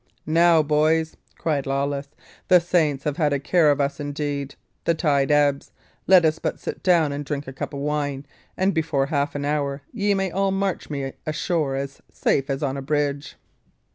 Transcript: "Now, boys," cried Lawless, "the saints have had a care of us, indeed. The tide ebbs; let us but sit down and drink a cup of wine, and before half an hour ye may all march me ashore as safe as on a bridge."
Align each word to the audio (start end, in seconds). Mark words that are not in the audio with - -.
"Now, 0.25 0.63
boys," 0.63 1.15
cried 1.37 1.67
Lawless, 1.67 2.07
"the 2.47 2.59
saints 2.59 3.03
have 3.03 3.17
had 3.17 3.33
a 3.33 3.39
care 3.39 3.69
of 3.69 3.79
us, 3.79 3.99
indeed. 3.99 4.55
The 4.85 4.95
tide 4.95 5.29
ebbs; 5.29 5.71
let 6.07 6.25
us 6.25 6.39
but 6.39 6.59
sit 6.59 6.81
down 6.81 7.11
and 7.11 7.23
drink 7.23 7.45
a 7.47 7.53
cup 7.53 7.71
of 7.71 7.81
wine, 7.81 8.25
and 8.57 8.73
before 8.73 9.05
half 9.05 9.35
an 9.35 9.45
hour 9.45 9.83
ye 9.93 10.15
may 10.15 10.31
all 10.31 10.49
march 10.49 10.89
me 10.89 11.13
ashore 11.27 11.75
as 11.75 12.01
safe 12.11 12.49
as 12.49 12.63
on 12.63 12.77
a 12.77 12.81
bridge." 12.81 13.35